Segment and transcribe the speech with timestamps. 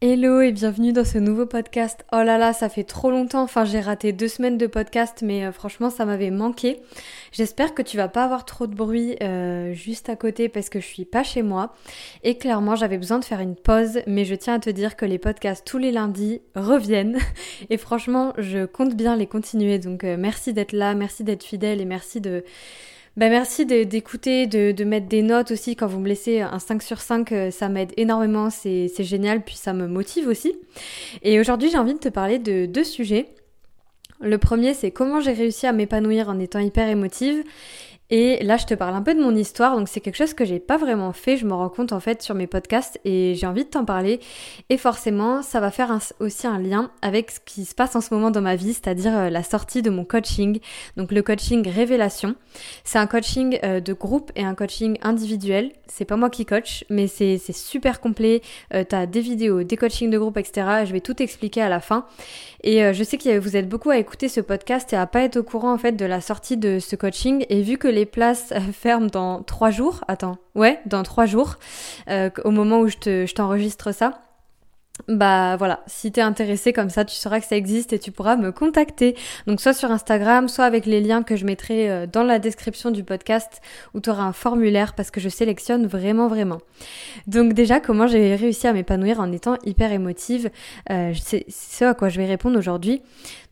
[0.00, 2.06] Hello et bienvenue dans ce nouveau podcast.
[2.12, 3.42] Oh là là, ça fait trop longtemps.
[3.42, 6.80] Enfin, j'ai raté deux semaines de podcast, mais euh, franchement, ça m'avait manqué.
[7.32, 10.78] J'espère que tu vas pas avoir trop de bruit euh, juste à côté parce que
[10.78, 11.74] je suis pas chez moi.
[12.22, 15.04] Et clairement, j'avais besoin de faire une pause, mais je tiens à te dire que
[15.04, 17.18] les podcasts tous les lundis reviennent.
[17.68, 19.80] Et franchement, je compte bien les continuer.
[19.80, 22.44] Donc, euh, merci d'être là, merci d'être fidèle et merci de
[23.18, 25.74] bah merci d'écouter, de, de, mettre des notes aussi.
[25.74, 29.56] Quand vous me laissez un 5 sur 5, euh, ça m'aide énormément, c'est génial, puis
[29.56, 30.54] ça me motive aussi.
[31.24, 33.34] Et aujourd'hui, j'ai envie de te parler de deux sujets.
[34.20, 37.42] Le premier, c'est comment j'ai réussi à m'épanouir en étant hyper émotive.
[38.10, 40.46] Et là, je te parle un peu de mon histoire, donc c'est quelque chose que
[40.46, 43.46] j'ai pas vraiment fait, je me rends compte en fait sur mes podcasts et j'ai
[43.46, 44.20] envie de t'en parler.
[44.70, 48.14] Et forcément, ça va faire aussi un lien avec ce qui se passe en ce
[48.14, 50.58] moment dans ma vie, c'est-à-dire euh, la sortie de mon coaching,
[50.96, 52.34] donc le coaching révélation.
[52.82, 55.72] C'est un coaching euh, de groupe et un coaching individuel.
[55.86, 58.40] C'est pas moi qui coach, mais c'est super complet.
[58.72, 60.84] Euh, T'as des vidéos, des coachings de groupe, etc.
[60.86, 62.06] Je vais tout expliquer à la fin.
[62.64, 65.36] Et je sais que vous êtes beaucoup à écouter ce podcast et à pas être
[65.36, 67.44] au courant en fait de la sortie de ce coaching.
[67.50, 71.56] Et vu que places ferment dans trois jours, attends, ouais, dans trois jours,
[72.08, 74.20] euh, au moment où je t'enregistre ça,
[75.06, 78.36] bah voilà, si t'es intéressé comme ça, tu sauras que ça existe et tu pourras
[78.36, 79.16] me contacter.
[79.46, 82.90] Donc soit sur Instagram, soit avec les liens que je mettrai euh, dans la description
[82.90, 83.62] du podcast
[83.94, 86.58] où tu auras un formulaire parce que je sélectionne vraiment vraiment.
[87.26, 90.50] Donc déjà, comment j'ai réussi à m'épanouir en étant hyper émotive,
[90.90, 93.00] euh, c'est ce à quoi je vais répondre aujourd'hui.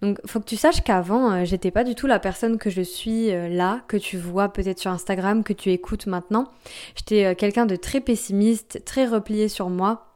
[0.02, 2.82] Donc faut que tu saches qu'avant, euh, j'étais pas du tout la personne que je
[2.82, 6.48] suis là, que tu vois peut-être sur Instagram, que tu écoutes maintenant.
[6.96, 10.06] J'étais quelqu'un de très pessimiste, très replié sur moi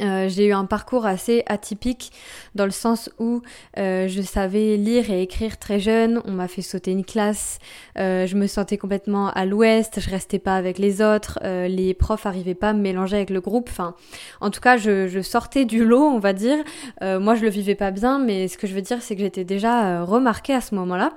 [0.00, 2.10] euh, j'ai eu un parcours assez atypique
[2.54, 3.42] dans le sens où
[3.78, 7.58] euh, je savais lire et écrire très jeune, on m'a fait sauter une classe,
[7.98, 12.24] euh, je me sentais complètement à l'ouest, je restais pas avec les autres, les profs
[12.24, 13.94] arrivaient pas à me mélanger avec le groupe, enfin
[14.40, 16.56] en tout cas je, je sortais du lot on va dire,
[17.02, 19.44] moi je le vivais pas bien mais ce que je veux dire c'est que j'étais
[19.44, 21.12] déjà remarquée à ce moment-là,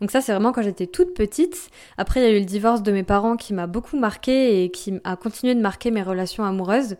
[0.00, 2.82] donc ça c'est vraiment quand j'étais toute petite, après il y a eu le divorce
[2.82, 6.44] de mes parents qui m'a beaucoup marqué et qui a continué de marquer mes relations
[6.44, 6.96] amoureuses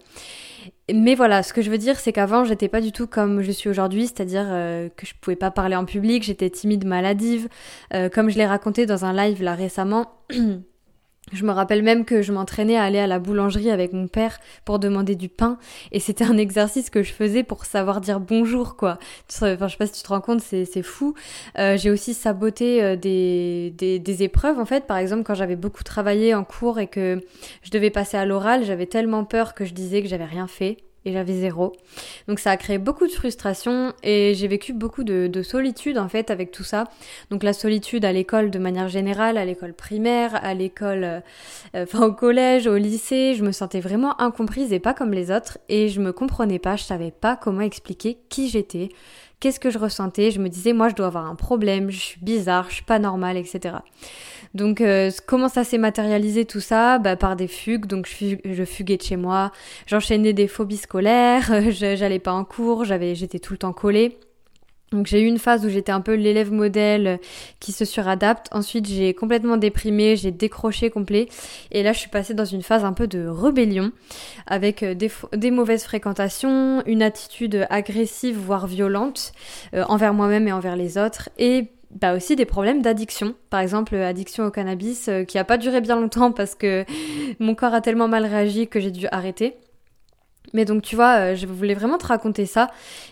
[0.93, 3.51] mais voilà, ce que je veux dire, c'est qu'avant, j'étais pas du tout comme je
[3.51, 7.49] suis aujourd'hui, c'est-à-dire euh, que je pouvais pas parler en public, j'étais timide, maladive.
[7.95, 10.13] Euh, comme je l'ai raconté dans un live là récemment,
[11.33, 14.39] Je me rappelle même que je m'entraînais à aller à la boulangerie avec mon père
[14.65, 15.59] pour demander du pain
[15.91, 18.99] et c'était un exercice que je faisais pour savoir dire bonjour quoi.
[19.29, 21.15] Enfin je sais pas si tu te rends compte c'est, c'est fou.
[21.59, 24.87] Euh, j'ai aussi saboté euh, des, des, des, épreuves en fait.
[24.87, 27.21] Par exemple quand j'avais beaucoup travaillé en cours et que
[27.63, 30.79] je devais passer à l'oral j'avais tellement peur que je disais que j'avais rien fait
[31.05, 31.73] et j'avais zéro.
[32.29, 36.09] Donc ça a créé beaucoup de frustration et j'ai vécu beaucoup de, de, solitude en
[36.09, 36.85] fait avec tout ça.
[37.31, 41.21] Donc la solitude à l'école de manière générale, à l'école primaire, à l'école, euh,
[41.75, 45.59] enfin au collège, au lycée, je me sentais vraiment incomprise et pas comme les autres
[45.69, 48.91] et je me comprenais pas, je savais pas comment expliquer qui j'étais,
[49.43, 50.31] qu'est-ce que je ressentais?
[50.31, 53.01] Je me disais moi je dois avoir un problème, je suis bizarre, je suis pas
[53.01, 53.75] normale, etc.
[54.55, 57.01] Donc euh, comment ça s'est matérialisé tout ça?
[57.01, 59.51] Bah, Par des fugues, donc je, je fuguais de chez moi,
[59.87, 64.17] j'enchaînais des phobies scolaires, j'allais pas en cours, j'avais, j'étais tout le temps collée.
[64.93, 67.19] Donc j'ai eu une phase où j'étais un peu l'élève modèle
[67.61, 68.49] qui se suradapte.
[68.53, 71.29] Ensuite j'ai complètement déprimé, j'ai décroché complet.
[71.71, 73.93] Et là je suis passée dans une phase un peu de rébellion
[74.47, 79.33] avec euh, des, mauvaises fréquentations, une attitude agressive voire violente
[79.75, 81.31] euh, envers moi-même et envers les autres.
[81.39, 81.69] Et
[82.01, 83.35] bah aussi des problèmes d'addiction.
[83.51, 86.85] Par exemple, addiction au cannabis euh, qui a pas duré bien longtemps parce que
[87.39, 89.57] mon corps a tellement mal réagi que j'ai dû arrêter.
[90.55, 92.69] Mais donc tu vois, euh, je voulais vraiment te raconter ça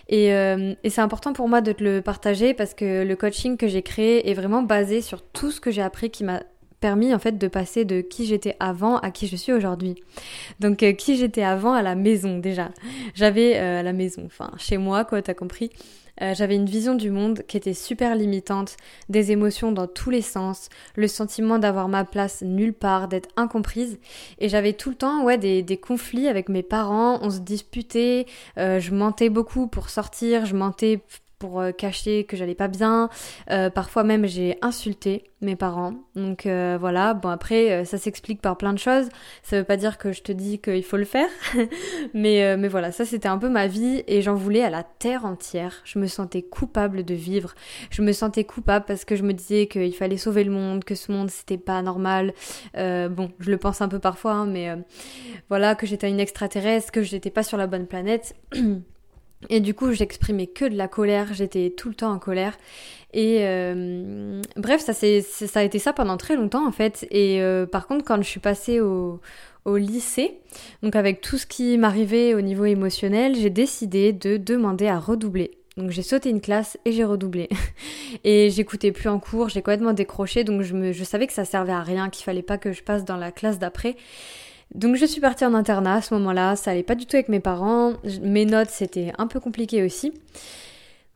[0.09, 3.57] et, euh, et c'est important pour moi de te le partager parce que le coaching
[3.57, 6.43] que j'ai créé est vraiment basé sur tout ce que j'ai appris qui m'a
[6.81, 9.95] permis en fait de passer de qui j'étais avant à qui je suis aujourd'hui.
[10.59, 12.69] Donc qui j'étais avant à la maison déjà.
[13.13, 15.69] J'avais à la maison, enfin chez moi quoi, t'as compris.
[16.21, 18.77] Euh, j'avais une vision du monde qui était super limitante,
[19.09, 23.99] des émotions dans tous les sens, le sentiment d'avoir ma place nulle part, d'être incomprise.
[24.39, 28.25] Et j'avais tout le temps ouais, des, des, conflits avec mes parents, on se disputait,
[28.57, 31.01] euh, je mentais beaucoup pour sortir, je mentais
[31.41, 33.09] pour euh, cacher que j'allais pas bien.
[33.49, 35.95] Euh, parfois même j'ai insulté mes parents.
[36.15, 39.09] Donc euh, voilà, bon après ça s'explique par plein de choses.
[39.41, 41.27] Ça veut pas dire que je te dis qu'il faut le faire.
[42.13, 45.25] mais, mais voilà, ça c'était un peu ma vie et j'en voulais à la terre
[45.25, 45.81] entière.
[45.83, 47.55] Je me sentais coupable de vivre.
[47.89, 50.93] Je me sentais coupable parce que je me disais qu'il fallait sauver le monde, que
[50.93, 52.33] ce monde c'était pas normal.
[52.75, 54.69] bon, je le pense un peu parfois, hein, mais
[55.49, 58.35] voilà, que j'étais une extraterrestre, que j'étais pas sur la bonne planète.
[59.49, 62.57] Et du coup, j'exprimais que de la colère, j'étais tout le temps en colère.
[63.13, 67.07] Et euh, bref, ça, ça a été ça pendant très longtemps en fait.
[67.11, 69.19] Et euh, par contre, quand je suis passée au,
[69.65, 70.39] au lycée,
[70.81, 75.57] donc avec tout ce qui m'arrivait au niveau émotionnel, j'ai décidé de demander à redoubler.
[75.77, 77.49] Donc j'ai sauté une classe et j'ai redoublé.
[78.23, 81.45] et j'écoutais plus en cours, j'ai complètement décroché, donc je, me, je savais que ça
[81.45, 83.95] servait à rien, qu'il fallait pas que je passe dans la classe d'après.
[84.73, 87.27] Donc je suis partie en internat à ce moment-là, ça allait pas du tout avec
[87.27, 90.13] mes parents, mes notes c'était un peu compliqué aussi.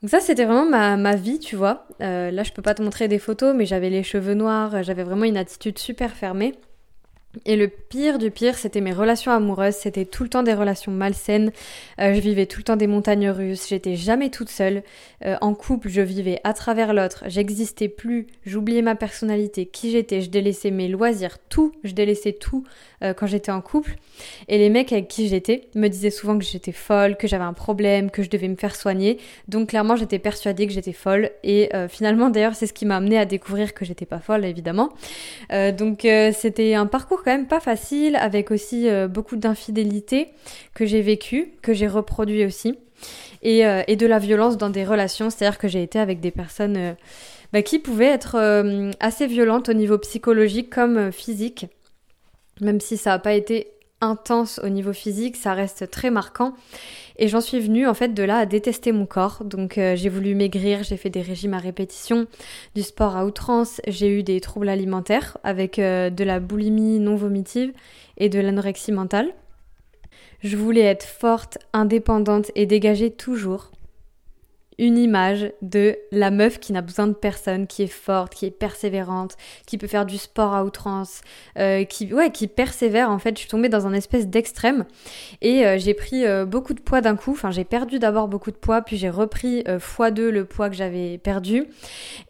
[0.01, 1.87] Donc ça c'était vraiment ma, ma, vie, tu vois.
[2.01, 5.03] Euh, là je peux pas te montrer des photos, mais j'avais les cheveux noirs, j'avais
[5.03, 6.55] vraiment une attitude super fermée.
[7.45, 9.75] Et le pire du pire, c'était mes relations amoureuses.
[9.75, 11.51] C'était tout le temps des relations malsaines.
[11.99, 13.67] Euh, je vivais tout le temps des montagnes russes.
[13.67, 14.83] J'étais jamais toute seule.
[15.25, 17.23] Euh, en couple, je vivais à travers l'autre.
[17.27, 18.27] J'existais plus.
[18.45, 20.21] J'oubliais ma personnalité, qui j'étais.
[20.21, 21.73] Je délaissais mes loisirs, tout.
[21.83, 22.63] Je délaissais tout
[23.03, 23.95] euh, quand j'étais en couple.
[24.47, 27.53] Et les mecs avec qui j'étais me disaient souvent que j'étais folle, que j'avais un
[27.53, 29.19] problème, que je devais me faire soigner.
[29.47, 31.31] Donc clairement, j'étais persuadée que j'étais folle.
[31.43, 34.93] Et finalement, d'ailleurs, c'est ce qui m'a amené à découvrir que j'étais pas folle, évidemment.
[35.77, 40.29] donc c'était un parcours quand même pas facile, avec aussi euh, beaucoup d'infidélité
[40.75, 42.77] que j'ai vécu, que j'ai reproduit aussi,
[43.41, 46.29] et, euh, et, de la violence dans des relations, c'est-à-dire que j'ai été avec des
[46.29, 46.93] personnes euh,
[47.51, 48.37] bah, qui pouvaient être
[48.99, 51.65] assez violentes au niveau psychologique comme physique,
[52.61, 53.74] même si ça n'a pas été
[54.05, 56.53] intense au niveau physique, ça reste très marquant.
[57.17, 59.43] Et j'en suis venue en fait de là à détester mon corps.
[59.43, 62.27] Donc euh, j'ai voulu maigrir, j'ai fait des régimes à répétition,
[62.75, 67.15] du sport à outrance, j'ai eu des troubles alimentaires avec euh, de la boulimie non
[67.15, 67.73] vomitive
[68.17, 69.33] et de l'anorexie mentale.
[70.43, 73.71] Je voulais être forte, indépendante et dégager toujours
[74.77, 78.51] une image de la meuf qui n'a besoin de personne, qui est forte, qui est
[78.51, 81.21] persévérante, qui peut faire du sport à outrance,
[81.57, 83.35] euh, qui ouais, qui persévère en fait.
[83.35, 84.85] Je suis tombée dans un espèce d'extrême
[85.41, 87.31] et euh, j'ai pris euh, beaucoup de poids d'un coup.
[87.31, 91.17] Enfin, j'ai perdu d'abord beaucoup de poids, puis j'ai repris x2 le poids que j'avais
[91.17, 91.65] perdu.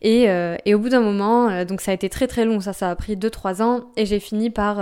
[0.02, 0.28] Et,
[0.74, 3.16] au bout d'un moment, donc ça a été très très long, ça, ça a pris
[3.16, 4.78] 2-3 ans et j'ai fini par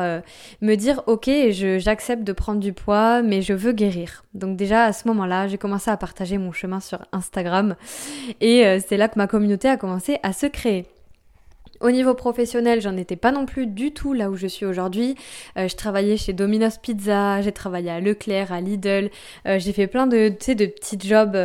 [0.61, 4.25] me dire ok, j'accepte de prendre du poids, mais je veux guérir.
[4.33, 7.52] Donc déjà à ce moment-là, j'ai commencé à partager mon chemin sur Instagram
[8.41, 10.85] et euh, c'est là que ma communauté a commencé à se créer.
[11.81, 15.15] Au niveau professionnel, j'en étais pas non plus du tout là où je suis aujourd'hui.
[15.57, 19.09] Euh, je travaillais chez Domino's Pizza, j'ai travaillé à Leclerc, à Lidl,
[19.47, 21.37] euh, j'ai fait plein de, de petits jobs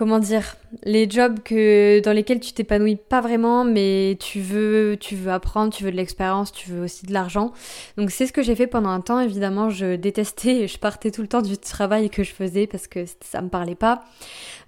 [0.00, 5.14] comment dire, les jobs que dans lesquels tu t'épanouis pas vraiment, mais tu veux, tu
[5.14, 7.52] veux apprendre, tu veux de l'expérience, tu veux aussi de l'argent.
[7.98, 9.20] Donc c'est ce que j'ai fait pendant un temps.
[9.20, 13.04] Évidemment, je détestais, je partais tout le temps du travail que je faisais parce que
[13.20, 14.02] ça me parlait pas.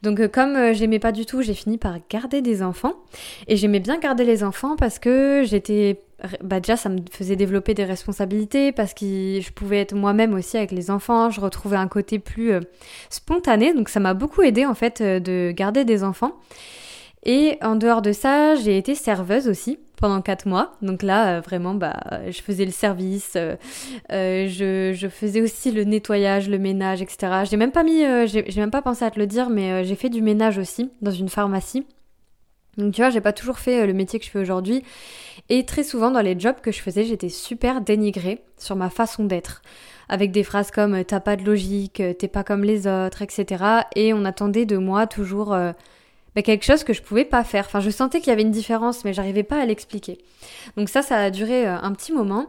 [0.03, 2.97] Donc euh, comme euh, j'aimais pas du tout, j'ai fini par garder des enfants
[3.49, 5.99] et j'aimais bien garder les enfants parce que j'étais
[6.43, 10.57] bah déjà ça me faisait développer des responsabilités parce que je pouvais être moi-même aussi
[10.57, 12.61] avec les enfants, je retrouvais un côté plus euh,
[13.11, 16.33] spontané, donc ça m'a beaucoup aidé en fait euh, de garder des enfants.
[17.25, 20.73] Et en dehors de ça, j'ai été serveuse aussi pendant quatre mois.
[20.83, 21.95] Donc là, euh, vraiment, bah,
[22.29, 23.39] je faisais le service,
[24.11, 27.45] je, je, faisais aussi le nettoyage, le ménage, etc.
[27.49, 30.09] J'ai même pas mis, j'ai même pas pensé à te le dire, mais j'ai fait
[30.09, 31.87] du ménage aussi dans une pharmacie.
[32.79, 34.83] Donc tu vois, j'ai pas toujours fait le métier que je fais aujourd'hui.
[35.49, 39.25] Et très souvent dans les jobs que je faisais, j'étais super dénigrée sur ma façon
[39.25, 39.63] d'être.
[40.09, 43.65] Avec des phrases comme t'as pas de logique, t'es pas comme les autres, etc.
[43.95, 45.73] Et on attendait de moi toujours euh,
[46.35, 47.65] bah, quelque chose que je pouvais pas faire.
[47.67, 50.19] Enfin, je sentais qu'il y avait une différence, mais j'arrivais pas à l'expliquer.
[50.77, 52.47] Donc ça, ça a duré euh, un petit moment.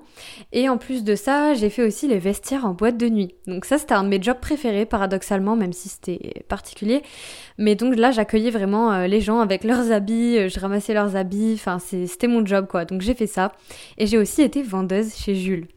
[0.52, 3.36] Et en plus de ça, j'ai fait aussi les vestiaires en boîte de nuit.
[3.48, 7.02] Donc ça, c'était un de mes jobs préférés, paradoxalement, même si c'était particulier.
[7.58, 11.16] Mais donc là, j'accueillais vraiment euh, les gens avec leurs habits, euh, je ramassais leurs
[11.16, 11.54] habits.
[11.56, 12.86] Enfin, c'était mon job, quoi.
[12.86, 13.52] Donc j'ai fait ça.
[13.98, 15.68] Et j'ai aussi été vendeuse chez Jules.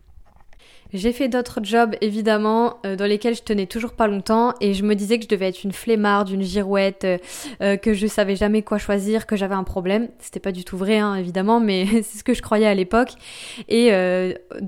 [0.93, 4.83] J'ai fait d'autres jobs évidemment euh, dans lesquels je tenais toujours pas longtemps et je
[4.85, 7.19] me disais que je devais être une flemmarde, une girouette, euh,
[7.63, 10.09] euh, que je savais jamais quoi choisir, que j'avais un problème.
[10.19, 13.11] C'était pas du tout vrai hein, évidemment, mais c'est ce que je croyais à l'époque.
[13.69, 13.93] Et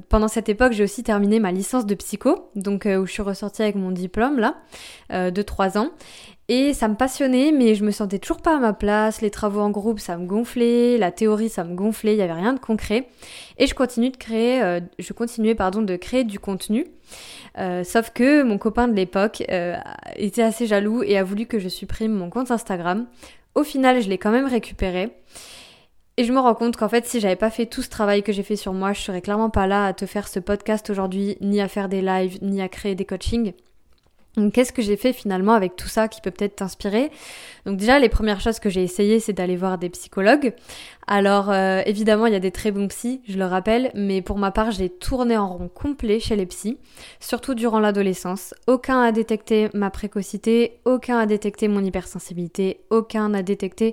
[0.09, 3.63] pendant cette époque, j'ai aussi terminé ma licence de psycho, donc où je suis ressortie
[3.63, 4.57] avec mon diplôme là
[5.11, 5.91] de 3 ans.
[6.51, 9.21] Et ça me passionnait, mais je me sentais toujours pas à ma place.
[9.21, 10.97] Les travaux en groupe, ça me gonflait.
[10.97, 12.15] La théorie, ça me gonflait.
[12.15, 13.09] Il y avait rien de concret.
[13.59, 16.87] Et je continue de créer, euh, je continuais pardon de créer du contenu.
[17.59, 19.77] Euh, sauf que mon copain de l'époque euh,
[20.17, 23.07] était assez jaloux et a voulu que je supprime mon compte Instagram.
[23.55, 25.11] Au final, je l'ai quand même récupéré.
[26.17, 28.33] Et je me rends compte qu'en fait, si j'avais pas fait tout ce travail que
[28.33, 31.37] j'ai fait sur moi, je serais clairement pas là à te faire ce podcast aujourd'hui,
[31.43, 33.53] ni à faire des lives, ni à créer des coachings.
[34.53, 37.11] Qu'est-ce que j'ai fait finalement avec tout ça qui peut peut-être t'inspirer?
[37.69, 40.55] Donc déjà les premières choses que j'ai essayé c'est d'aller voir des psychologues.
[41.07, 44.39] Alors euh, évidemment, il y a des très bons psys, je le rappelle, mais pour
[44.39, 46.79] ma part, j'ai tourné en rond complet chez les psys,
[47.21, 48.55] surtout durant l'adolescence.
[48.69, 53.93] Aucun a détecté ma précocité, aucun a détecté mon hypersensibilité, aucun n'a détecté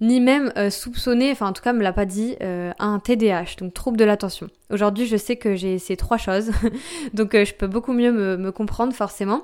[0.00, 3.56] ni même euh, soupçonné, enfin en tout cas me l'a pas dit, euh, un TDAH,
[3.58, 4.48] donc trouble de l'attention.
[4.70, 6.52] Aujourd'hui je sais que j'ai ces trois choses,
[7.14, 9.42] donc je peux beaucoup mieux me, comprendre forcément.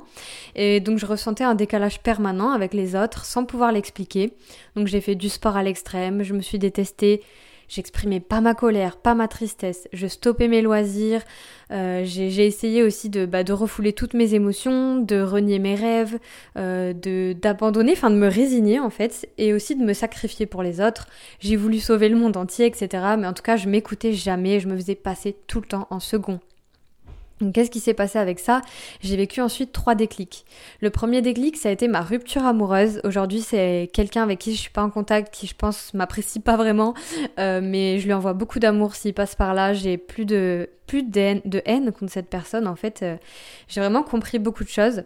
[0.54, 4.33] Et donc je ressentais un décalage permanent avec les autres sans pouvoir l'expliquer.
[4.76, 7.23] Donc j'ai fait du sport à l'extrême, je me suis détestée,
[7.68, 9.88] J'exprimais pas ma colère, pas ma tristesse.
[9.92, 11.23] Je stoppais mes loisirs.
[11.71, 16.18] Euh, j'ai essayé aussi de, bah, de refouler toutes mes émotions, de renier mes rêves,
[16.59, 16.92] euh,
[17.35, 21.09] d'abandonner, enfin de me résigner en fait, et aussi de me sacrifier pour les autres.
[21.40, 22.88] J'ai voulu sauver le monde entier, etc.
[23.18, 24.61] Mais en tout cas, je m'écoutais jamais.
[24.61, 26.40] Je me faisais passer tout le temps en second.
[27.53, 28.61] Qu'est-ce qui s'est passé avec ça?
[29.01, 30.45] J'ai vécu ensuite trois déclics.
[30.81, 33.01] Le premier déclic, ça a été ma rupture amoureuse.
[33.05, 36.57] Aujourd'hui, c'est quelqu'un avec qui je suis pas en contact, qui je pense m'apprécie pas
[36.57, 36.95] vraiment,
[37.39, 39.73] euh, mais je lui envoie beaucoup d'amour s'il passe par là.
[39.73, 42.67] J'ai plus de plus de haine, contre cette personne.
[42.67, 43.17] En fait, euh,
[43.69, 45.03] j'ai vraiment compris beaucoup de choses.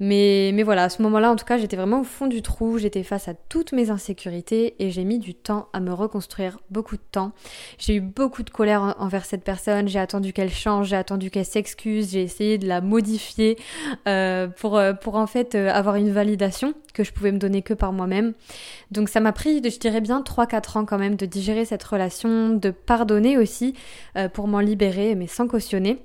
[0.00, 2.78] Mais, mais voilà, à ce moment-là, en tout cas, j'étais vraiment au fond du trou.
[2.78, 6.96] J'étais face à toutes mes insécurités et j'ai mis du temps à me reconstruire, beaucoup
[6.96, 7.32] de temps.
[7.78, 9.88] J'ai eu beaucoup de colère envers cette personne.
[9.88, 13.56] J'ai attendu qu'elle change, j'ai attendu qu'elle s'excuse, j'ai essayé de la modifier
[14.08, 17.74] euh, pour, euh, pour en fait avoir une validation que je pouvais me donner que
[17.74, 18.32] par moi-même.
[18.90, 22.50] Donc ça m'a pris, je dirais bien, 3-4 ans quand même de digérer cette relation,
[22.50, 23.74] de pardonner aussi
[24.32, 26.02] pour m'en libérer mais sans cautionner.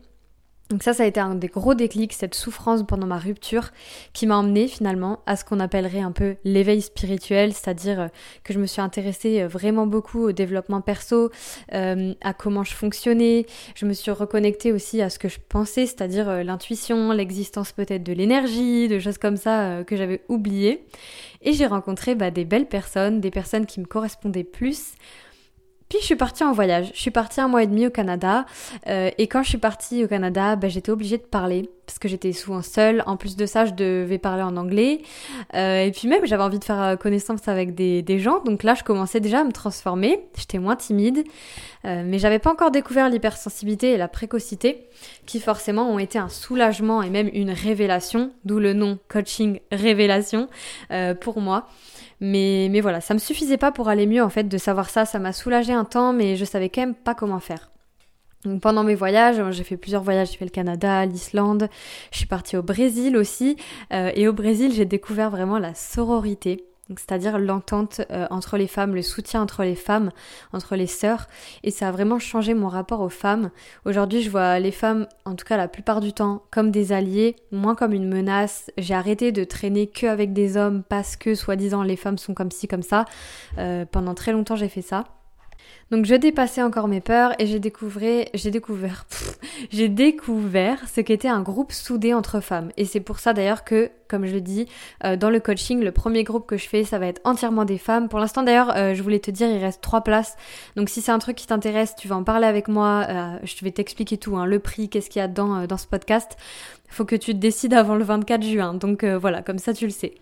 [0.72, 3.70] Donc ça, ça a été un des gros déclics, cette souffrance pendant ma rupture,
[4.14, 8.08] qui m'a emmené finalement à ce qu'on appellerait un peu l'éveil spirituel, c'est-à-dire euh,
[8.44, 11.30] que je me suis intéressée euh, vraiment beaucoup au développement perso,
[11.74, 13.46] euh, à comment je fonctionnais,
[13.76, 18.14] je me suis reconnectée aussi à ce que je pensais, c'est-à-dire l'intuition, l'existence peut-être de
[18.14, 20.88] l'énergie, de choses comme ça que j'avais oubliées.
[21.44, 24.96] Et j'ai rencontré bah, des belles personnes, des personnes qui me correspondaient plus,
[25.90, 26.92] puis je suis partie en voyage.
[26.96, 28.46] Je suis partie un mois et demi au Canada.
[28.88, 32.08] Euh, et quand je suis partie au Canada, bah, j'étais obligée de parler parce que
[32.08, 33.04] j'étais souvent seule.
[33.06, 35.02] En plus de ça, je devais parler en anglais.
[35.54, 38.42] Euh, et puis même, j'avais envie de faire euh, connaissance avec des, gens.
[38.44, 40.20] Donc là, je commençais déjà à me transformer.
[40.36, 41.24] J'étais moins timide.
[41.84, 44.88] Mais j'avais pas encore découvert l'hypersensibilité et la précocité,
[45.28, 50.48] qui forcément ont été un soulagement et même une révélation, d'où le nom coaching révélation
[51.22, 51.68] pour moi.
[52.22, 55.06] Mais, mais voilà, ça me suffisait pas pour aller mieux en fait de savoir ça.
[55.06, 57.72] Ça m'a soulagé un temps, mais je savais quand même pas comment faire.
[58.46, 61.68] Donc pendant mes voyages, j'ai fait plusieurs voyages, j'ai fait le Canada, l'Islande,
[62.12, 63.58] je suis partie au Brésil aussi,
[63.92, 68.94] euh, et au Brésil j'ai découvert vraiment la sororité c'est-à-dire l'entente euh, entre les femmes,
[68.94, 70.12] le soutien entre les femmes,
[70.54, 71.28] entre les sœurs,
[71.64, 73.50] et ça a vraiment changé mon rapport aux femmes.
[73.86, 77.36] Aujourd'hui, je vois les femmes, en tout cas la plupart du temps, comme des alliés,
[77.52, 78.72] moins comme une menace.
[78.78, 82.52] J'ai arrêté de traîner que avec des hommes parce que, soi-disant, les femmes sont comme
[82.52, 83.06] ci, comme ça.
[83.58, 85.06] Euh, pendant très longtemps, j'ai fait ça.
[85.92, 89.06] Donc je dépassais encore mes peurs et j'ai découvert, j'ai découvert,
[89.70, 92.72] j'ai découvert ce qu'était un groupe soudé entre femmes.
[92.76, 94.68] Et c'est pour ça d'ailleurs que, comme je le dis,
[95.04, 97.78] euh, dans le coaching, le premier groupe que je fais, ça va être entièrement des
[97.78, 98.10] femmes.
[98.10, 100.36] Pour l'instant d'ailleurs, euh, je voulais te dire, il reste trois places.
[100.76, 103.06] Donc si c'est un truc qui t'intéresse, tu vas en parler avec moi.
[103.08, 105.86] Euh, je vais t'expliquer tout, hein, le prix, qu'est-ce qu'il y a dedans dans ce
[105.86, 106.36] podcast
[106.88, 108.74] faut que tu te décides avant le 24 juin.
[108.74, 110.14] Donc euh, voilà, comme ça tu le sais.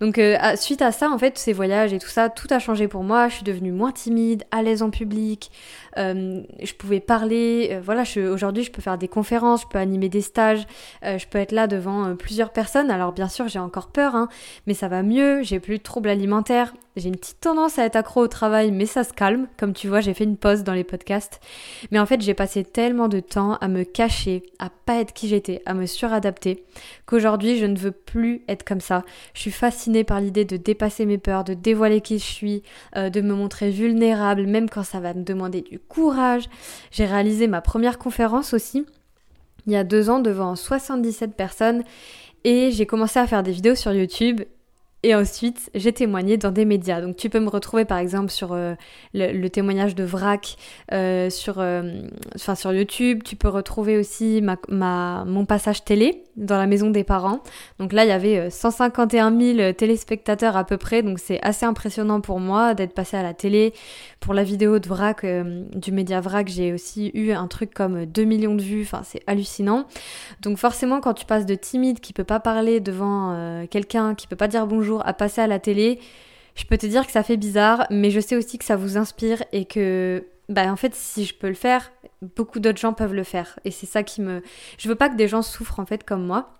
[0.00, 2.88] Donc euh, suite à ça, en fait, ces voyages et tout ça, tout a changé
[2.88, 3.28] pour moi.
[3.28, 5.50] Je suis devenue moins timide, à l'aise en public.
[5.96, 7.78] Euh, je pouvais parler.
[7.84, 10.66] voilà, aujourd'hui, je peux faire des conférences, je peux animer des stages,
[11.02, 12.90] je peux être là devant plusieurs personnes.
[12.90, 14.28] Alors bien sûr, j'ai encore peur, hein,
[14.66, 15.42] mais ça va mieux.
[15.42, 16.72] J'ai plus de troubles alimentaires.
[16.96, 19.48] J'ai une petite tendance à être accro au travail, mais ça se calme.
[19.56, 21.40] Comme tu vois, j'ai fait une pause dans les podcasts.
[21.90, 25.26] Mais en fait, j'ai passé tellement de temps à me cacher, à pas être qui
[25.26, 26.64] j'étais, à me suradapter,
[27.06, 29.04] qu'aujourd'hui, je ne veux plus être comme ça.
[29.32, 32.62] Je suis fascinée par l'idée de dépasser mes peurs, de dévoiler qui je suis,
[32.96, 36.44] euh, de me montrer vulnérable, même quand ça va me demander du courage.
[36.90, 38.86] J'ai réalisé ma première conférence aussi,
[39.66, 41.82] il y a deux ans, devant 77 personnes.
[42.44, 44.42] Et j'ai commencé à faire des vidéos sur YouTube
[45.04, 47.02] et ensuite, j'ai témoigné dans des médias.
[47.02, 48.74] Donc tu peux me retrouver par exemple sur euh,
[49.12, 50.56] le, témoignage de Vrac
[50.92, 51.82] euh, sur, euh,
[52.34, 53.22] enfin, sur YouTube.
[53.22, 57.40] Tu peux retrouver aussi ma, ma, mon passage télé dans la maison des parents.
[57.78, 61.02] Donc là, il y avait 151 000 téléspectateurs à peu près.
[61.02, 63.72] Donc c'est assez impressionnant pour moi d'être passé à la télé.
[64.20, 68.24] Pour la vidéo de Vrac, du média Vrac, j'ai aussi eu un truc comme 2
[68.24, 68.82] millions de vues.
[68.82, 69.86] Enfin, c'est hallucinant.
[70.40, 74.36] Donc forcément, quand tu passes de timide qui peut pas parler devant quelqu'un, qui peut
[74.36, 76.00] pas dire bonjour, à passer à la télé,
[76.54, 78.96] je peux te dire que ça fait bizarre, mais je sais aussi que ça vous
[78.96, 81.92] inspire et que, bah en fait, si je peux le faire,
[82.36, 83.58] beaucoup d'autres gens peuvent le faire.
[83.64, 84.42] Et c'est ça qui me...
[84.78, 86.54] Je veux pas que des gens souffrent en fait comme moi.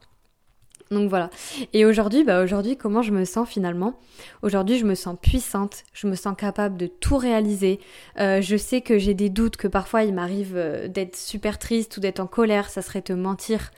[0.90, 1.30] Donc voilà.
[1.72, 3.98] Et aujourd'hui, bah aujourd'hui, comment je me sens finalement?
[4.42, 7.80] Aujourd'hui, je me sens puissante, je me sens capable de tout réaliser.
[8.20, 11.96] Euh, je sais que j'ai des doutes, que parfois il m'arrive euh, d'être super triste
[11.96, 12.68] ou d'être en colère.
[12.68, 13.70] Ça serait te mentir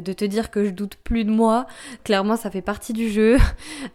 [0.00, 1.66] de te dire que je doute plus de moi.
[2.04, 3.36] Clairement, ça fait partie du jeu.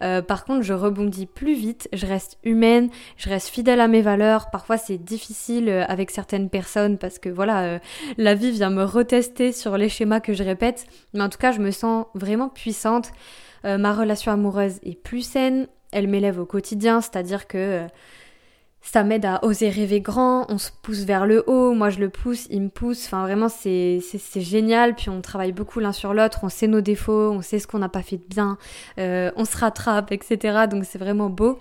[0.28, 4.50] par contre, je rebondis plus vite, je reste humaine, je reste fidèle à mes valeurs.
[4.50, 7.80] Parfois, c'est difficile avec certaines personnes parce que voilà,
[8.16, 10.86] la vie vient me retester sur les schémas que je répète.
[11.14, 13.10] Mais en tout cas, je me sens vraiment puissante.
[13.64, 17.86] ma relation amoureuse est plus saine, elle m'élève au quotidien, c'est-à-dire que euh,
[18.80, 22.08] ça m'aide à oser rêver grand, on se pousse vers le haut, moi je le
[22.08, 24.00] pousse, il me pousse, enfin vraiment c'est,
[24.36, 27.66] génial, puis on travaille beaucoup l'un sur l'autre, on sait nos défauts, on sait ce
[27.66, 28.56] qu'on n'a pas fait de bien,
[28.98, 30.66] euh, on se rattrape, etc.
[30.70, 31.58] Donc c'est vraiment beau.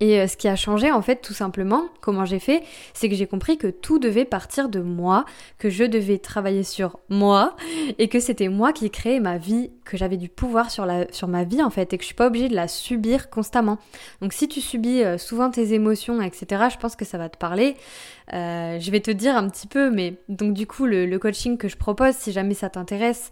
[0.00, 2.62] Et euh, ce qui a changé, en fait, tout simplement, comment j'ai fait,
[2.94, 5.24] c'est que j'ai compris que tout devait partir de moi,
[5.58, 7.56] que je devais travailler sur moi,
[7.98, 10.86] et que c'était moi qui créais ma vie, que j'avais du pouvoir sur,
[11.28, 13.78] ma vie, en fait, et que je suis pas obligée de la subir constamment.
[14.20, 17.36] Donc si tu subis euh, souvent tes émotions, etc., je pense que ça va te
[17.38, 17.76] parler.
[18.32, 21.68] Euh, je vais te dire un petit peu, mais donc du coup, le, coaching que
[21.68, 23.30] je propose, si jamais ça t'intéresse,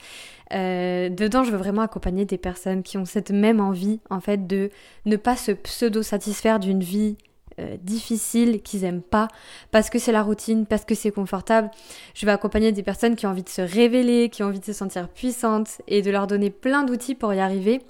[0.52, 4.46] euh, dedans, je veux vraiment accompagner des personnes qui ont cette même envie, en fait,
[4.46, 4.70] de
[5.06, 7.16] ne pas se pseudo-satisfaire d'une vie
[7.58, 9.28] euh, difficile qu'ils aiment pas
[9.70, 11.70] parce que c'est la routine, parce que c'est confortable.
[12.14, 14.64] Je vais accompagner des personnes qui ont envie de se révéler, qui ont envie de
[14.64, 17.80] se sentir puissantes et de leur donner plein d'outils pour y arriver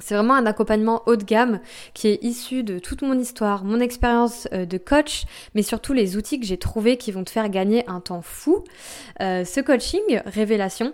[0.00, 1.60] c'est vraiment un accompagnement haut de gamme
[1.94, 6.16] qui est issu de toute mon histoire, mon expérience euh, de coach, mais surtout les
[6.16, 8.64] outils que j'ai trouvés qui vont te faire gagner un temps fou.
[9.22, 10.92] Euh, ce coaching, révélation,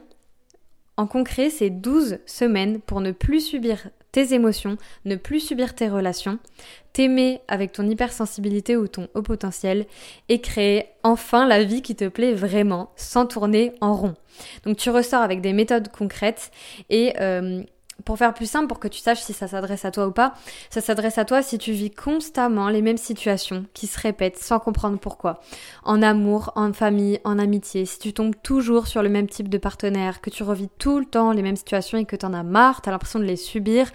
[0.97, 5.89] en concret, c'est 12 semaines pour ne plus subir tes émotions, ne plus subir tes
[5.89, 6.39] relations,
[6.93, 9.87] t'aimer avec ton hypersensibilité ou ton haut potentiel
[10.29, 14.15] et créer enfin la vie qui te plaît vraiment sans tourner en rond.
[14.65, 16.53] Donc tu ressors avec des méthodes concrètes
[16.91, 17.65] et euh,
[18.05, 20.35] pour faire plus simple, pour que tu saches si ça s'adresse à toi ou pas,
[20.71, 24.59] ça s'adresse à toi si tu vis constamment les mêmes situations qui se répètent sans
[24.59, 25.41] comprendre pourquoi.
[25.85, 29.59] En amour, en famille, en amitié, si tu tombes toujours sur le même type de
[29.59, 32.83] partenaire, que tu revis tout le temps les mêmes situations et que t'en as marre,
[32.83, 33.91] t'as l'impression de les subir,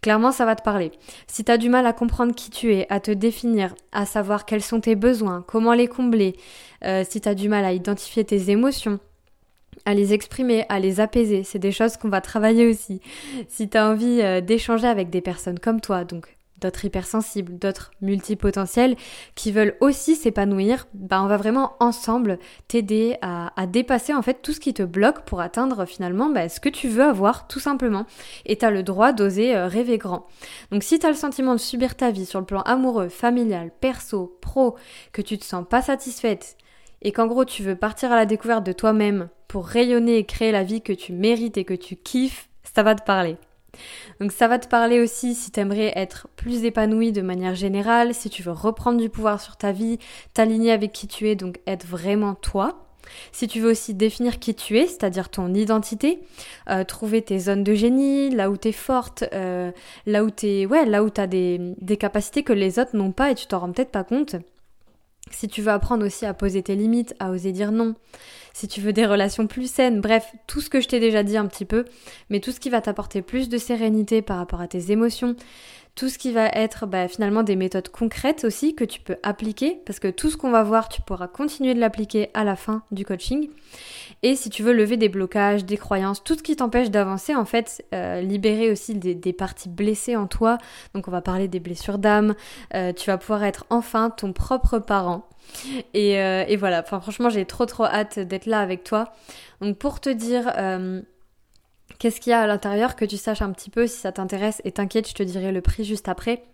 [0.00, 0.92] clairement ça va te parler.
[1.26, 4.62] Si t'as du mal à comprendre qui tu es, à te définir, à savoir quels
[4.62, 6.36] sont tes besoins, comment les combler,
[6.84, 9.00] euh, si t'as du mal à identifier tes émotions,
[9.84, 11.42] à les exprimer, à les apaiser.
[11.44, 13.00] C'est des choses qu'on va travailler aussi.
[13.48, 17.90] Si tu as envie euh, d'échanger avec des personnes comme toi, donc d'autres hypersensibles, d'autres
[18.00, 18.96] multipotentiels
[19.34, 24.52] qui veulent aussi s'épanouir, bah on va vraiment ensemble t'aider à, dépasser en fait tout
[24.52, 28.06] ce qui te bloque pour atteindre finalement bah, ce que tu veux avoir tout simplement.
[28.46, 30.26] Et tu as le droit d'oser euh, rêver grand.
[30.70, 33.70] Donc si tu as le sentiment de subir ta vie sur le plan amoureux, familial,
[33.80, 34.76] perso, pro,
[35.12, 36.56] que tu te sens pas satisfaite
[37.02, 40.52] et qu'en gros tu veux partir à la découverte de toi-même pour rayonner et créer
[40.52, 43.36] la vie que tu mérites et que tu kiffes, ça va te parler.
[44.20, 48.14] Donc ça va te parler aussi si tu aimerais être plus épanoui de manière générale,
[48.14, 49.98] si tu veux reprendre du pouvoir sur ta vie,
[50.34, 52.78] t'aligner avec qui tu es, donc être vraiment toi.
[53.32, 56.20] Si tu veux aussi définir qui tu es, c'est-à-dire ton identité,
[56.70, 59.72] euh, trouver tes zones de génie, là où tu es forte, euh,
[60.06, 63.30] là où tu ouais, là où t'as des, des capacités que les autres n'ont pas
[63.30, 64.36] et tu t'en rends peut-être pas compte.
[65.30, 67.94] Si tu veux apprendre aussi à poser tes limites, à oser dire non,
[68.52, 71.36] si tu veux des relations plus saines, bref, tout ce que je t'ai déjà dit
[71.36, 71.84] un petit peu,
[72.28, 75.36] mais tout ce qui va t'apporter plus de sérénité par rapport à tes émotions,
[75.94, 79.80] tout ce qui va être bah, finalement des méthodes concrètes aussi que tu peux appliquer,
[79.86, 82.82] parce que tout ce qu'on va voir, tu pourras continuer de l'appliquer à la fin
[82.90, 83.48] du coaching.
[84.24, 87.44] Et si tu veux lever des blocages, des croyances, tout ce qui t'empêche d'avancer, en
[87.44, 90.58] fait, euh, libérer aussi des, parties blessées en toi.
[90.94, 92.34] Donc on va parler des blessures d'âme.
[92.74, 95.28] Euh, tu vas pouvoir être enfin ton propre parent.
[95.92, 99.12] Et, euh, voilà, franchement j'ai trop trop hâte d'être là avec toi.
[99.60, 100.52] Donc pour te dire
[101.98, 104.62] qu'est-ce qu'il y a à l'intérieur, que tu saches un petit peu si ça t'intéresse
[104.64, 106.44] et t'inquiète, je te dirai le prix juste après.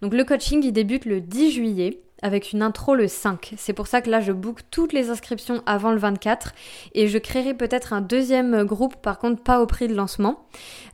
[0.00, 3.54] Donc le coaching il débute le 10 juillet avec une intro le 5.
[3.56, 6.52] C'est pour ça que là je book toutes les inscriptions avant le 24
[6.94, 10.46] et je créerai peut-être un deuxième groupe par contre pas au prix de lancement.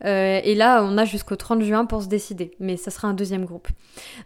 [0.05, 3.15] Euh, et là on a jusqu'au 30 juin pour se décider mais ça sera un
[3.15, 3.69] deuxième groupe.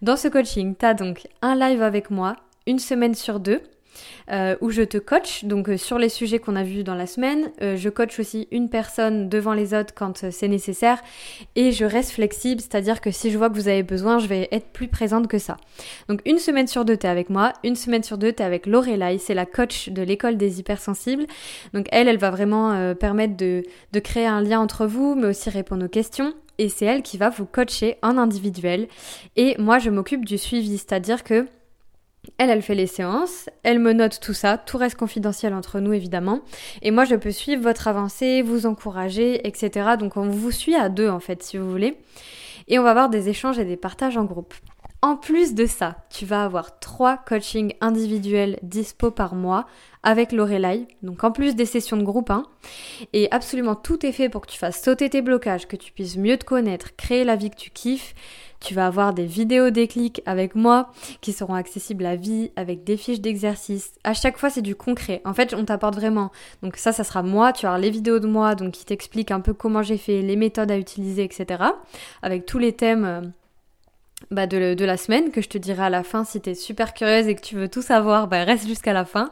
[0.02, 2.36] Dans ce coaching, tu as donc un live avec moi
[2.66, 3.60] une semaine sur deux
[4.31, 7.07] euh, où je te coach, donc euh, sur les sujets qu'on a vus dans la
[7.07, 7.50] semaine.
[7.62, 11.00] Euh, je coach aussi une personne devant les autres quand c'est nécessaire
[11.57, 14.48] et je reste flexible, c'est-à-dire que si je vois que vous avez besoin, je vais
[14.53, 15.57] être plus présente que ça.
[16.09, 19.18] Donc une semaine sur deux, t'es avec moi, une semaine sur deux, t'es avec Lorelai,
[19.18, 21.26] c'est la coach de l'école des hypersensibles.
[21.74, 25.50] Donc elle, elle va vraiment permettre de, de créer un lien entre vous, mais aussi
[25.50, 28.87] répondre aux questions et c'est elle qui va vous coacher en individuel.
[29.37, 31.46] Et moi, je m'occupe du suivi, c'est-à-dire que
[32.38, 35.92] Elle, elle fait les séances, elle me note tout ça, tout reste confidentiel entre nous
[35.92, 36.40] évidemment,
[36.82, 39.90] et moi je peux suivre votre avancée, vous encourager, etc.
[39.98, 41.98] Donc on vous suit à deux en fait si vous voulez,
[42.68, 44.54] et on va avoir des échanges et des partages en groupe.
[45.02, 49.66] En plus de ça, tu vas avoir trois coachings individuels dispo par mois
[50.02, 52.44] avec Lorelai, donc en plus des sessions de groupe 1.
[53.14, 56.18] Et absolument tout est fait pour que tu fasses sauter tes blocages, que tu puisses
[56.18, 58.14] mieux te connaître, créer la vie que tu kiffes.
[58.60, 60.92] Tu vas avoir des vidéos déclics avec moi
[61.22, 63.92] qui seront accessibles à vie avec des fiches d'exercice.
[64.04, 65.22] À chaque fois, c'est du concret.
[65.24, 66.30] En fait, on t'apporte vraiment.
[66.62, 67.52] Donc ça, ça sera moi.
[67.52, 70.36] Tu avoir les vidéos de moi, donc qui t'expliquent un peu comment j'ai fait, les
[70.36, 71.64] méthodes à utiliser, etc.
[72.22, 73.22] Avec tous les thèmes euh,
[74.30, 76.92] bah, de, la semaine que je te dirai à la fin si tu es super
[76.92, 79.30] curieuse et que tu veux tout savoir, bah, reste jusqu'à la fin.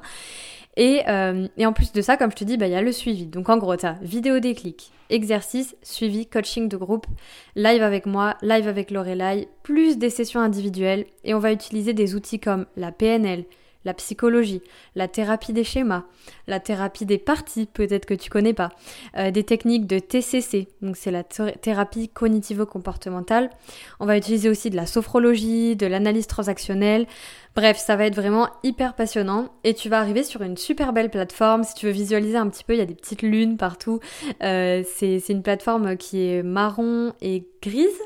[0.78, 2.82] Et, euh, et, en plus de ça, comme je te dis, bah, il y a
[2.82, 3.26] le suivi.
[3.26, 7.08] Donc en gros, tu as vidéo déclic, exercice, suivi, coaching de groupe,
[7.56, 11.06] live avec moi, live avec Lorelai, plus des sessions individuelles.
[11.24, 13.44] Et on va utiliser des outils comme la PNL,
[13.88, 14.60] la psychologie,
[14.96, 16.04] la thérapie des schémas,
[16.46, 18.68] la thérapie des parties, peut-être que tu connais pas,
[19.16, 23.48] euh, des techniques de TCC, donc c'est la thérapie cognitivo-comportementale.
[23.98, 27.06] On va utiliser aussi de la sophrologie, de l'analyse transactionnelle.
[27.56, 31.08] Bref, ça va être vraiment hyper passionnant et tu vas arriver sur une super belle
[31.08, 31.64] plateforme.
[31.64, 34.00] Si tu veux visualiser un petit peu, il y a des petites lunes partout.
[34.42, 37.98] Euh, c'est une plateforme qui est marron et grise.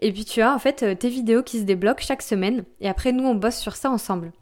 [0.00, 2.64] Et puis tu as en fait tes vidéos qui se débloquent chaque semaine.
[2.80, 4.32] Et après, nous, on bosse sur ça ensemble.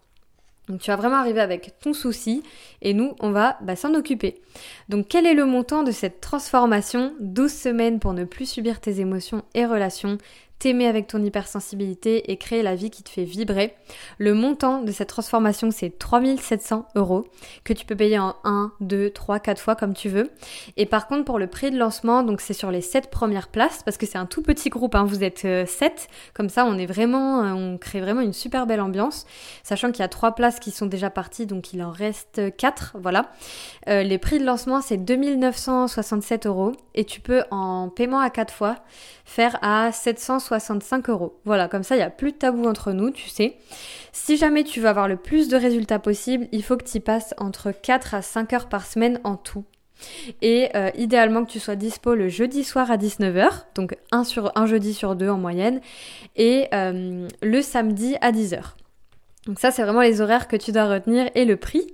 [0.69, 2.43] Donc tu vas vraiment arriver avec ton souci
[2.83, 4.41] et nous, on va bah, s'en occuper.
[4.89, 7.15] Donc quel est le montant de cette transformation?
[7.21, 10.19] 12 semaines pour ne plus subir tes émotions et relations
[10.59, 13.75] t'aimer avec ton hypersensibilité et créer la vie qui te fait vibrer.
[14.19, 17.27] Le montant de cette transformation, c'est 3700 euros
[17.65, 20.31] que tu peux payer en 1, 2, 3, 4 fois comme tu veux.
[20.77, 23.83] Et par contre, pour le prix de lancement, donc c'est sur les 7 premières places
[23.85, 25.47] parce que c'est un tout petit groupe, hein, vous êtes 7.
[25.47, 29.27] Euh, comme ça, on est vraiment, euh, on crée vraiment une super belle ambiance.
[29.63, 32.97] Sachant qu'il y a 3 places qui sont déjà parties, donc il en reste 4.
[33.01, 33.31] Voilà.
[33.89, 38.53] Euh, les prix de lancement, c'est 2967 euros et tu peux en paiement à 4
[38.53, 38.77] fois
[39.25, 39.93] faire à
[40.49, 41.39] 765 euros.
[41.45, 43.57] Voilà, comme ça, il n'y a plus de tabou entre nous, tu sais.
[44.13, 47.01] Si jamais tu veux avoir le plus de résultats possible, il faut que tu y
[47.01, 49.65] passes entre 4 à 5 heures par semaine en tout.
[50.43, 54.95] Et euh, idéalement que tu sois dispo le jeudi soir à 19h, donc un jeudi
[54.95, 55.81] sur deux en moyenne,
[56.37, 58.75] et euh, le samedi à 10h.
[59.49, 61.87] Donc ça, c'est vraiment les horaires que tu dois retenir et le prix.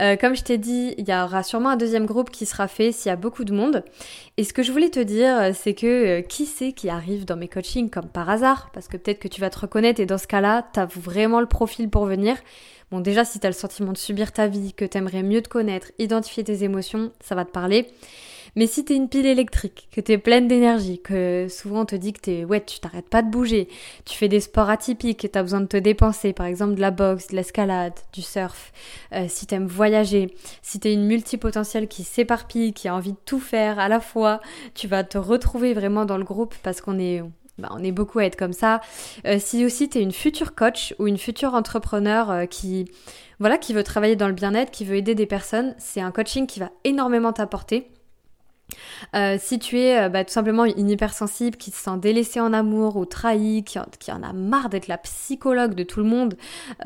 [0.00, 2.92] Euh, comme je t'ai dit, il y aura sûrement un deuxième groupe qui sera fait
[2.92, 3.84] s'il y a beaucoup de monde.
[4.36, 7.36] Et ce que je voulais te dire, c'est que euh, qui c'est qui arrive dans
[7.36, 8.70] mes coachings comme par hasard?
[8.72, 11.40] Parce que peut-être que tu vas te reconnaître et dans ce cas-là, tu as vraiment
[11.40, 12.36] le profil pour venir.
[12.92, 15.42] Bon, déjà, si tu as le sentiment de subir ta vie, que tu aimerais mieux
[15.42, 17.88] te connaître, identifier tes émotions, ça va te parler.
[18.54, 22.12] Mais si t'es une pile électrique, que t'es pleine d'énergie, que souvent on te dit
[22.12, 23.68] que t'es, ouais, tu t'arrêtes pas de bouger,
[24.04, 26.90] tu fais des sports atypiques et t'as besoin de te dépenser, par exemple de la
[26.90, 28.72] boxe, de l'escalade, du surf,
[29.14, 33.40] euh, si t'aimes voyager, si t'es une multipotentielle qui s'éparpille, qui a envie de tout
[33.40, 34.40] faire à la fois,
[34.74, 37.22] tu vas te retrouver vraiment dans le groupe parce qu'on est,
[37.56, 38.82] bah, on est beaucoup à être comme ça.
[39.26, 42.90] Euh, si aussi tu es une future coach ou une future entrepreneur euh, qui
[43.40, 46.46] voilà qui veut travailler dans le bien-être, qui veut aider des personnes, c'est un coaching
[46.46, 47.90] qui va énormément t'apporter.
[49.14, 52.52] Euh, si tu es euh, bah, tout simplement une hypersensible qui se sent délaissée en
[52.52, 56.34] amour ou trahie, qui en, a marre d'être la psychologue de tout le monde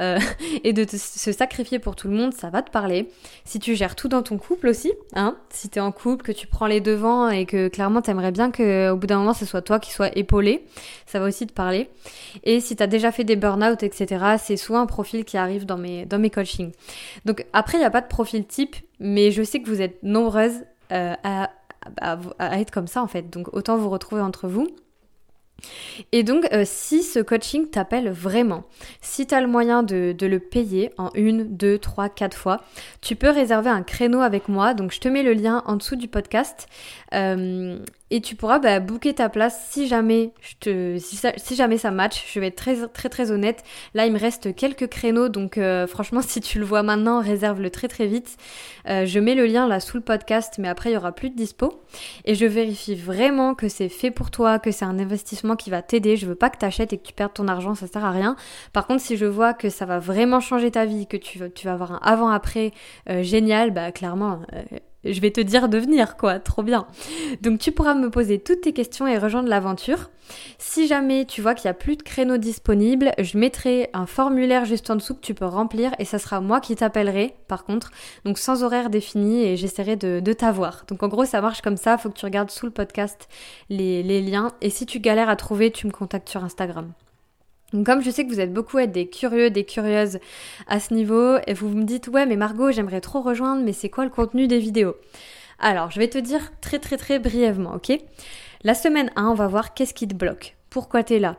[0.00, 0.18] euh,
[0.64, 3.10] et de se sacrifier pour tout le monde, ça va te parler.
[3.44, 6.32] Si tu gères tout dans ton couple aussi, hein, si tu es en couple, que
[6.32, 9.46] tu prends les devants et que clairement tu aimerais bien qu'au bout d'un moment ce
[9.46, 10.64] soit toi qui sois épaulé,
[11.06, 11.88] ça va aussi te parler.
[12.44, 15.66] Et si tu as déjà fait des burn-out, etc., c'est souvent un profil qui arrive
[15.66, 16.72] dans mes, dans mes coachings.
[17.24, 20.02] Donc après, il n'y a pas de profil type, mais je sais que vous êtes
[20.02, 21.50] nombreuses à
[22.00, 23.30] à, être comme ça en fait.
[23.30, 24.68] Donc autant vous retrouver entre vous.
[26.12, 28.64] Et donc, euh, si ce coaching t'appelle vraiment,
[29.00, 32.60] si tu as le moyen de, le payer en une, deux, trois, quatre fois,
[33.00, 34.74] tu peux réserver un créneau avec moi.
[34.74, 36.68] Donc, je te mets le lien en dessous du podcast.
[37.14, 37.78] Euh,
[38.10, 41.90] et tu pourras bah, booker ta place si jamais je te si, si, jamais ça
[41.90, 42.24] match.
[42.32, 43.64] Je vais être très très très honnête.
[43.94, 45.28] Là il me reste quelques créneaux.
[45.28, 48.36] Donc euh, franchement si tu le vois maintenant réserve-le très très vite.
[48.88, 51.30] Euh, je mets le lien là sous le podcast mais après il y aura plus
[51.30, 51.82] de dispo.
[52.24, 55.82] Et je vérifie vraiment que c'est fait pour toi que c'est un investissement qui va
[55.82, 56.16] t'aider.
[56.16, 57.74] Je veux pas que tu achètes et que tu perdes ton argent.
[57.74, 58.36] Ça sert à rien.
[58.72, 61.66] Par contre si je vois que ça va vraiment changer ta vie que tu, tu
[61.66, 62.70] vas avoir un avant après
[63.10, 64.40] euh, génial bah clairement
[65.12, 66.86] je vais te dire de venir, quoi, trop bien.
[67.42, 70.10] Donc tu pourras me poser toutes tes questions et rejoindre l'aventure.
[70.58, 74.64] Si jamais tu vois qu'il n'y a plus de créneaux disponibles, je mettrai un formulaire
[74.64, 77.90] juste en dessous que tu peux remplir et ça sera moi qui t'appellerai par contre,
[78.24, 80.84] donc sans horaire défini et j'essaierai de, t'avoir.
[80.88, 83.28] Donc en gros ça marche comme ça, faut que tu regardes sous le podcast
[83.70, 86.92] les, les liens et si tu galères à trouver, tu me contactes sur Instagram.
[87.72, 90.18] Donc comme je sais que vous êtes beaucoup être des curieux, des curieuses
[90.68, 93.90] à ce niveau, et vous me dites ouais mais Margot j'aimerais trop rejoindre, mais c'est
[93.90, 94.96] quoi le contenu des vidéos?
[95.58, 97.98] Alors je vais te dire très très très brièvement, ok?
[98.62, 100.56] La semaine 1 on va voir qu'est-ce qui te bloque.
[100.70, 101.36] Pourquoi tu es là,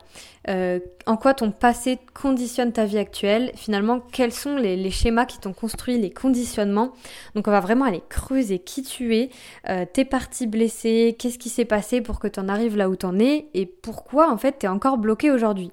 [0.50, 5.38] euh, en quoi ton passé conditionne ta vie actuelle, finalement quels sont les, schémas qui
[5.38, 6.94] t'ont construit, les conditionnements?
[7.36, 9.30] Donc on va vraiment aller creuser qui tu es,
[9.70, 12.96] euh, tes parties blessées, qu'est-ce qui s'est passé pour que tu en arrives là où
[12.96, 15.70] tu en es et pourquoi en fait tu es encore bloqué aujourd'hui.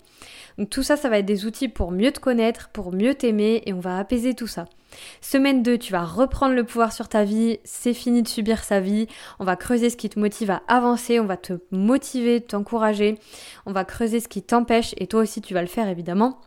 [0.58, 3.62] Donc tout ça, ça va être des outils pour mieux te connaître, pour mieux t'aimer
[3.66, 4.66] et on va apaiser tout ça.
[5.20, 8.80] Semaine 2, tu vas reprendre le pouvoir sur ta vie, c'est fini de subir sa
[8.80, 9.08] vie,
[9.40, 13.18] on va creuser ce qui te motive à avancer, on va te motiver, t'encourager,
[13.66, 16.38] on va creuser ce qui t'empêche et toi aussi tu vas le faire évidemment.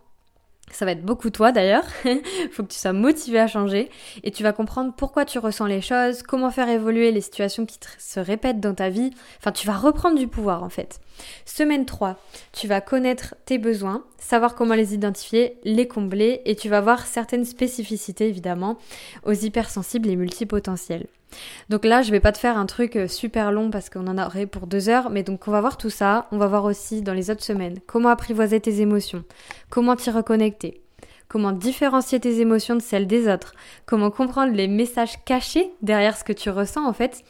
[0.71, 1.85] Ça va être beaucoup toi d'ailleurs.
[2.51, 3.89] Faut que tu sois motivé à changer
[4.23, 7.79] et tu vas comprendre pourquoi tu ressens les choses, comment faire évoluer les situations qui
[7.97, 9.11] se répètent dans ta vie.
[9.39, 10.99] Enfin, tu vas reprendre du pouvoir en fait.
[11.45, 12.19] Semaine 3,
[12.51, 17.07] tu vas connaître tes besoins, savoir comment les identifier, les combler et tu vas voir
[17.07, 18.77] certaines spécificités évidemment
[19.25, 21.07] aux hypersensibles et multipotentiels.
[21.69, 24.17] Donc là, je vais pas te faire un truc euh, super long parce qu'on en
[24.17, 26.27] aurait pour deux heures, mais donc on va voir tout ça.
[26.31, 29.23] On va voir aussi dans les autres semaines comment apprivoiser tes émotions,
[29.69, 30.81] comment t'y reconnecter,
[31.27, 33.53] comment différencier tes émotions de celles des autres,
[33.85, 37.23] comment comprendre les messages cachés derrière ce que tu ressens en fait?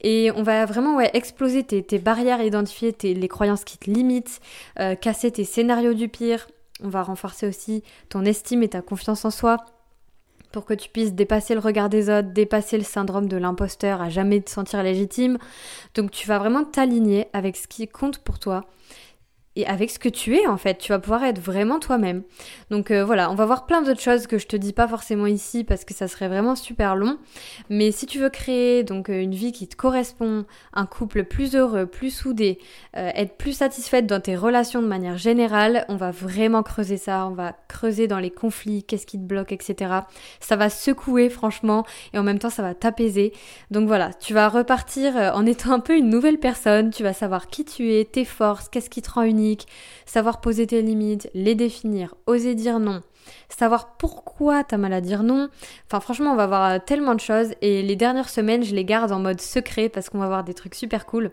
[0.00, 4.40] Et on va vraiment ouais, exploser tes, barrières, identifier tes, les croyances qui te limitent,
[4.80, 6.46] euh, casser tes scénarios du pire.
[6.82, 9.58] On va renforcer aussi ton estime et ta confiance en soi
[10.54, 14.08] pour que tu puisses dépasser le regard des autres, dépasser le syndrome de l'imposteur, à
[14.08, 15.36] jamais te sentir légitime.
[15.96, 18.64] Donc tu vas vraiment t'aligner avec ce qui compte pour toi
[19.56, 22.22] et avec ce que tu es en fait, tu vas pouvoir être vraiment toi-même.
[22.70, 25.26] Donc euh, voilà, on va voir plein d'autres choses que je te dis pas forcément
[25.26, 27.18] ici parce que ça serait vraiment super long.
[27.70, 31.54] Mais si tu veux créer donc euh, une vie qui te correspond, un couple plus
[31.54, 32.58] heureux, plus soudé,
[32.96, 37.26] euh, être plus satisfaite dans tes relations de manière générale, on va vraiment creuser ça,
[37.26, 39.92] on va creuser dans les conflits, qu'est-ce qui te bloque, etc.
[40.40, 43.32] Ça va secouer franchement et en même temps ça va t'apaiser.
[43.70, 47.46] Donc voilà, tu vas repartir en étant un peu une nouvelle personne, tu vas savoir
[47.46, 49.43] qui tu es, tes forces, qu'est-ce qui te rend unique
[50.06, 53.02] savoir poser tes limites, les définir, oser dire non,
[53.48, 55.48] savoir pourquoi t'as mal à dire non.
[55.86, 59.12] Enfin franchement on va voir tellement de choses et les dernières semaines je les garde
[59.12, 61.30] en mode secret parce qu'on va voir des trucs super cool.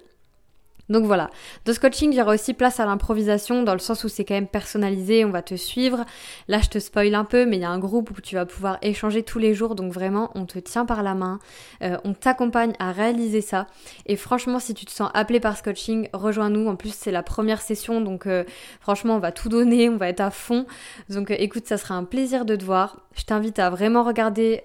[0.92, 1.30] Donc voilà,
[1.64, 4.26] dans ce coaching, il y aura aussi place à l'improvisation dans le sens où c'est
[4.26, 6.06] quand même personnalisé, on va te suivre.
[6.50, 8.46] Là, je te spoil un peu, mais il y a un groupe où tu vas
[8.46, 11.40] pouvoir échanger tous les jours, donc vraiment, on te tient par la main,
[11.82, 13.68] euh, on t'accompagne à réaliser ça.
[14.06, 16.68] Et franchement, si tu te sens appelé par ce coaching, rejoins-nous.
[16.68, 18.44] En plus, c'est la première session, donc euh,
[18.82, 20.66] franchement, on va tout donner, on va être à fond.
[21.10, 22.98] Donc euh, écoute, ça sera un plaisir de te voir.
[23.16, 24.62] Je t'invite à vraiment regarder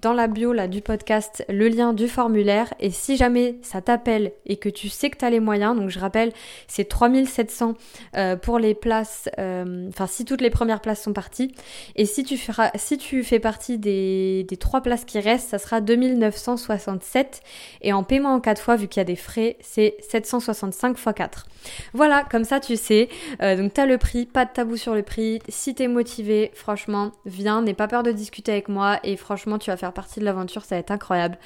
[0.00, 2.72] dans la bio là, du podcast le lien du formulaire.
[2.80, 5.90] Et si jamais ça t'appelle et que tu sais que tu as les moyens, donc
[5.90, 6.32] je rappelle,
[6.66, 7.74] c'est 3700
[8.16, 11.54] euh, pour les places, euh, enfin si toutes les premières places sont parties.
[11.96, 15.58] Et si tu, feras, si tu fais partie des, des trois places qui restent, ça
[15.58, 17.40] sera 2967.
[17.82, 21.08] Et en paiement en 4 fois, vu qu'il y a des frais, c'est 765 x
[21.14, 21.46] 4.
[21.92, 23.08] Voilà, comme ça tu sais.
[23.40, 25.40] Euh, donc t'as le prix, pas de tabou sur le prix.
[25.48, 28.98] Si t'es motivé, franchement, viens, n'aie pas peur de discuter avec moi.
[29.04, 31.38] Et franchement, tu vas faire partie de l'aventure, ça va être incroyable.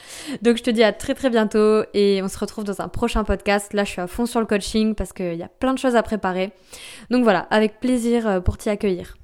[0.42, 3.24] Donc je te dis à très très bientôt et on se retrouve dans un prochain
[3.24, 3.72] podcast.
[3.72, 5.96] Là, je suis à fond sur le coaching parce qu'il y a plein de choses
[5.96, 6.52] à préparer.
[7.10, 9.16] Donc voilà, avec plaisir euh, pour t'y accueillir.